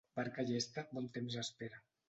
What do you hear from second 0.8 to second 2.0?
bon temps espera.